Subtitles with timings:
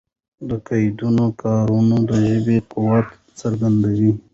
[0.49, 3.07] د قیدونو کارونه د ژبي قوت
[3.39, 4.11] څرګندوي.